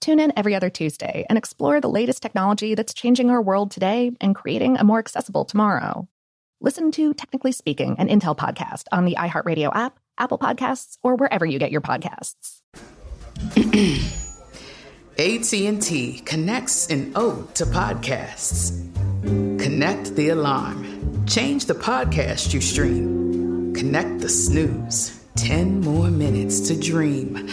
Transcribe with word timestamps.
Tune 0.00 0.18
in 0.18 0.32
every 0.34 0.54
other 0.54 0.70
Tuesday 0.70 1.26
and 1.28 1.36
explore 1.36 1.78
the 1.80 1.88
latest 1.88 2.22
technology 2.22 2.74
that's 2.74 2.94
changing 2.94 3.28
our 3.28 3.42
world 3.42 3.70
today 3.70 4.12
and 4.20 4.34
creating 4.34 4.78
a 4.78 4.84
more 4.84 4.98
accessible 4.98 5.44
tomorrow. 5.44 6.08
Listen 6.62 6.90
to 6.92 7.12
Technically 7.12 7.52
Speaking, 7.52 7.96
an 7.98 8.08
Intel 8.08 8.36
podcast 8.36 8.84
on 8.92 9.04
the 9.04 9.16
iHeartRadio 9.16 9.74
app, 9.74 9.98
Apple 10.16 10.38
Podcasts, 10.38 10.96
or 11.02 11.16
wherever 11.16 11.44
you 11.44 11.58
get 11.58 11.70
your 11.70 11.82
podcasts. 11.82 12.60
AT&T 15.18 16.22
connects 16.24 16.86
an 16.86 17.12
ode 17.14 17.54
to 17.54 17.66
podcasts. 17.66 18.72
Connect 19.22 20.16
the 20.16 20.30
alarm. 20.30 21.26
Change 21.26 21.66
the 21.66 21.74
podcast 21.74 22.54
you 22.54 22.62
stream. 22.62 23.74
Connect 23.74 24.20
the 24.20 24.30
snooze. 24.30 25.22
10 25.36 25.82
more 25.82 26.10
minutes 26.10 26.60
to 26.68 26.78
dream. 26.78 27.48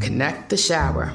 Connect 0.00 0.50
the 0.50 0.56
shower. 0.56 1.14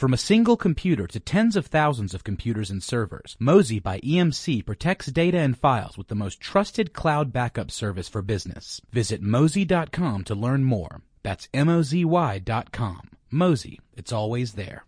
From 0.00 0.14
a 0.14 0.16
single 0.16 0.56
computer 0.56 1.06
to 1.08 1.20
tens 1.20 1.56
of 1.56 1.66
thousands 1.66 2.14
of 2.14 2.24
computers 2.24 2.70
and 2.70 2.82
servers, 2.82 3.36
Mozy 3.38 3.78
by 3.78 4.00
EMC 4.00 4.64
protects 4.64 5.12
data 5.12 5.36
and 5.36 5.58
files 5.58 5.98
with 5.98 6.08
the 6.08 6.14
most 6.14 6.40
trusted 6.40 6.94
cloud 6.94 7.34
backup 7.34 7.70
service 7.70 8.08
for 8.08 8.22
business. 8.22 8.80
Visit 8.92 9.20
mozy.com 9.20 10.24
to 10.24 10.34
learn 10.34 10.64
more. 10.64 11.02
That's 11.22 11.48
M-O-Z-Y 11.52 12.38
dot 12.38 12.72
com. 12.72 13.10
Mozy, 13.30 13.78
it's 13.94 14.10
always 14.10 14.54
there. 14.54 14.86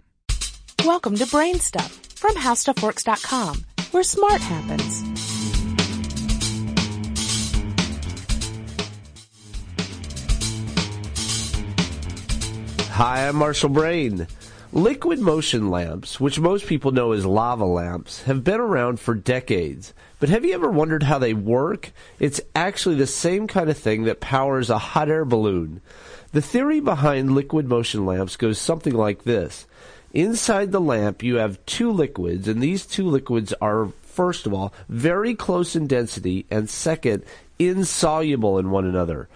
Welcome 0.82 1.16
to 1.16 1.26
Brain 1.26 1.60
Stuff 1.60 1.92
from 2.14 2.32
HowStuffWorks.com, 2.36 3.66
where 3.90 4.04
smart 4.04 4.40
happens. 4.40 5.02
Hi, 12.88 13.28
I'm 13.28 13.36
Marshall 13.36 13.68
Brain. 13.68 14.26
Liquid 14.74 15.18
motion 15.18 15.68
lamps, 15.68 16.18
which 16.18 16.40
most 16.40 16.66
people 16.66 16.92
know 16.92 17.12
as 17.12 17.26
lava 17.26 17.66
lamps, 17.66 18.22
have 18.22 18.42
been 18.42 18.58
around 18.58 18.98
for 18.98 19.14
decades. 19.14 19.92
But 20.18 20.30
have 20.30 20.46
you 20.46 20.54
ever 20.54 20.70
wondered 20.70 21.02
how 21.02 21.18
they 21.18 21.34
work? 21.34 21.92
It's 22.18 22.40
actually 22.56 22.94
the 22.94 23.06
same 23.06 23.46
kind 23.46 23.68
of 23.68 23.76
thing 23.76 24.04
that 24.04 24.20
powers 24.20 24.70
a 24.70 24.78
hot 24.78 25.10
air 25.10 25.26
balloon. 25.26 25.82
The 26.32 26.40
theory 26.40 26.80
behind 26.80 27.34
liquid 27.34 27.68
motion 27.68 28.06
lamps 28.06 28.36
goes 28.36 28.58
something 28.58 28.94
like 28.94 29.24
this. 29.24 29.66
Inside 30.14 30.72
the 30.72 30.80
lamp, 30.80 31.22
you 31.22 31.36
have 31.36 31.64
two 31.66 31.92
liquids, 31.92 32.48
and 32.48 32.62
these 32.62 32.86
two 32.86 33.06
liquids 33.06 33.52
are, 33.60 33.92
first 34.00 34.46
of 34.46 34.54
all, 34.54 34.72
very 34.88 35.34
close 35.34 35.76
in 35.76 35.86
density, 35.86 36.46
and 36.50 36.70
second, 36.70 37.24
insoluble 37.58 38.58
in 38.58 38.70
one 38.70 38.86
another. 38.86 39.28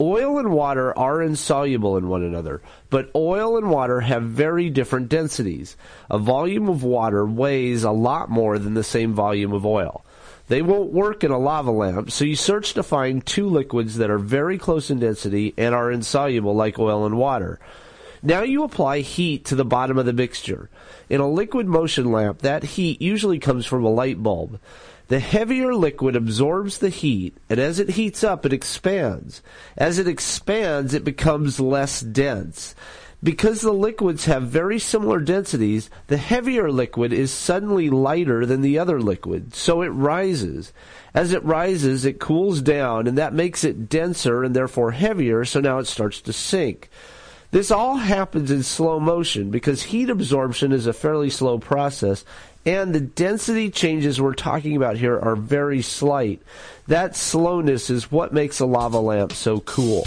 Oil 0.00 0.38
and 0.38 0.50
water 0.50 0.96
are 0.98 1.20
insoluble 1.20 1.98
in 1.98 2.08
one 2.08 2.22
another, 2.22 2.62
but 2.88 3.10
oil 3.14 3.58
and 3.58 3.68
water 3.68 4.00
have 4.00 4.22
very 4.22 4.70
different 4.70 5.10
densities. 5.10 5.76
A 6.08 6.18
volume 6.18 6.70
of 6.70 6.82
water 6.82 7.26
weighs 7.26 7.84
a 7.84 7.90
lot 7.90 8.30
more 8.30 8.58
than 8.58 8.72
the 8.72 8.82
same 8.82 9.12
volume 9.12 9.52
of 9.52 9.66
oil. 9.66 10.02
They 10.48 10.62
won't 10.62 10.92
work 10.92 11.22
in 11.22 11.30
a 11.30 11.38
lava 11.38 11.70
lamp, 11.70 12.10
so 12.10 12.24
you 12.24 12.34
search 12.34 12.72
to 12.74 12.82
find 12.82 13.24
two 13.24 13.46
liquids 13.46 13.98
that 13.98 14.10
are 14.10 14.18
very 14.18 14.56
close 14.56 14.90
in 14.90 15.00
density 15.00 15.52
and 15.58 15.74
are 15.74 15.92
insoluble 15.92 16.56
like 16.56 16.78
oil 16.78 17.04
and 17.04 17.18
water. 17.18 17.60
Now 18.22 18.42
you 18.42 18.64
apply 18.64 19.00
heat 19.00 19.46
to 19.46 19.54
the 19.54 19.64
bottom 19.64 19.96
of 19.96 20.04
the 20.04 20.12
mixture. 20.12 20.68
In 21.08 21.20
a 21.20 21.30
liquid 21.30 21.66
motion 21.66 22.12
lamp, 22.12 22.40
that 22.40 22.62
heat 22.62 23.00
usually 23.00 23.38
comes 23.38 23.64
from 23.64 23.84
a 23.84 23.90
light 23.90 24.22
bulb. 24.22 24.60
The 25.08 25.20
heavier 25.20 25.74
liquid 25.74 26.14
absorbs 26.14 26.78
the 26.78 26.90
heat, 26.90 27.36
and 27.48 27.58
as 27.58 27.80
it 27.80 27.90
heats 27.90 28.22
up, 28.22 28.44
it 28.44 28.52
expands. 28.52 29.42
As 29.76 29.98
it 29.98 30.06
expands, 30.06 30.92
it 30.92 31.02
becomes 31.02 31.58
less 31.58 32.00
dense. 32.00 32.74
Because 33.22 33.60
the 33.60 33.72
liquids 33.72 34.26
have 34.26 34.44
very 34.44 34.78
similar 34.78 35.20
densities, 35.20 35.90
the 36.06 36.16
heavier 36.16 36.70
liquid 36.70 37.12
is 37.12 37.32
suddenly 37.32 37.90
lighter 37.90 38.46
than 38.46 38.60
the 38.60 38.78
other 38.78 39.00
liquid, 39.00 39.54
so 39.54 39.82
it 39.82 39.88
rises. 39.88 40.72
As 41.12 41.32
it 41.32 41.44
rises, 41.44 42.04
it 42.04 42.20
cools 42.20 42.62
down, 42.62 43.06
and 43.06 43.18
that 43.18 43.34
makes 43.34 43.64
it 43.64 43.88
denser 43.88 44.44
and 44.44 44.54
therefore 44.54 44.92
heavier, 44.92 45.44
so 45.44 45.60
now 45.60 45.78
it 45.78 45.86
starts 45.86 46.20
to 46.22 46.32
sink. 46.32 46.90
This 47.52 47.70
all 47.70 47.96
happens 47.96 48.50
in 48.50 48.62
slow 48.62 49.00
motion 49.00 49.50
because 49.50 49.82
heat 49.82 50.08
absorption 50.08 50.70
is 50.72 50.86
a 50.86 50.92
fairly 50.92 51.30
slow 51.30 51.58
process 51.58 52.24
and 52.64 52.94
the 52.94 53.00
density 53.00 53.70
changes 53.70 54.20
we're 54.20 54.34
talking 54.34 54.76
about 54.76 54.96
here 54.96 55.18
are 55.18 55.34
very 55.34 55.82
slight. 55.82 56.42
That 56.86 57.16
slowness 57.16 57.90
is 57.90 58.12
what 58.12 58.32
makes 58.32 58.60
a 58.60 58.66
lava 58.66 59.00
lamp 59.00 59.32
so 59.32 59.60
cool. 59.60 60.06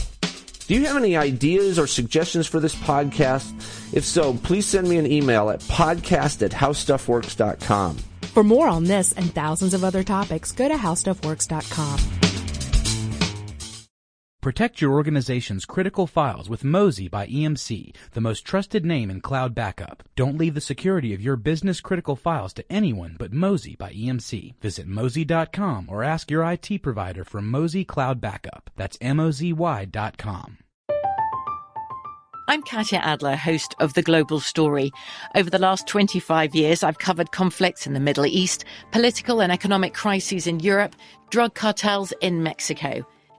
Do 0.67 0.75
you 0.75 0.85
have 0.85 0.95
any 0.95 1.17
ideas 1.17 1.77
or 1.77 1.87
suggestions 1.87 2.47
for 2.47 2.59
this 2.59 2.75
podcast? 2.75 3.51
If 3.93 4.05
so, 4.05 4.35
please 4.35 4.65
send 4.65 4.87
me 4.87 4.97
an 4.97 5.11
email 5.11 5.49
at 5.49 5.59
podcast 5.61 6.41
at 6.43 6.51
howstuffworks.com. 6.51 7.97
For 8.21 8.43
more 8.43 8.67
on 8.67 8.85
this 8.85 9.11
and 9.11 9.33
thousands 9.35 9.73
of 9.73 9.83
other 9.83 10.03
topics, 10.03 10.51
go 10.53 10.67
to 10.69 10.75
howstuffworks.com. 10.75 12.22
Protect 14.43 14.81
your 14.81 14.91
organization's 14.91 15.63
critical 15.63 16.05
files 16.05 16.49
with 16.49 16.65
Mozy 16.65 17.07
by 17.07 17.27
EMC, 17.27 17.95
the 18.11 18.19
most 18.19 18.43
trusted 18.43 18.85
name 18.85 19.09
in 19.09 19.21
cloud 19.21 19.55
backup. 19.55 20.03
Don't 20.17 20.37
leave 20.37 20.53
the 20.53 20.59
security 20.59 21.13
of 21.13 21.21
your 21.21 21.37
business 21.37 21.79
critical 21.79 22.17
files 22.17 22.51
to 22.55 22.65
anyone 22.69 23.15
but 23.17 23.31
Mozy 23.31 23.77
by 23.77 23.93
EMC. 23.93 24.55
Visit 24.59 24.85
mozy.com 24.85 25.87
or 25.87 26.03
ask 26.03 26.29
your 26.29 26.43
IT 26.43 26.83
provider 26.83 27.23
for 27.23 27.41
Mozy 27.41 27.85
Cloud 27.85 28.19
Backup. 28.19 28.69
That's 28.75 28.97
M-O-Z-Y.com. 28.99 30.57
I'm 32.49 32.61
Katya 32.63 32.99
Adler, 32.99 33.37
host 33.37 33.73
of 33.79 33.93
The 33.93 34.01
Global 34.01 34.41
Story. 34.41 34.91
Over 35.35 35.49
the 35.49 35.57
last 35.57 35.87
25 35.87 36.53
years, 36.53 36.83
I've 36.83 36.99
covered 36.99 37.31
conflicts 37.31 37.87
in 37.87 37.93
the 37.93 38.01
Middle 38.01 38.25
East, 38.25 38.65
political 38.91 39.41
and 39.41 39.53
economic 39.53 39.93
crises 39.93 40.47
in 40.47 40.59
Europe, 40.59 40.97
drug 41.29 41.55
cartels 41.55 42.11
in 42.19 42.43
Mexico. 42.43 43.05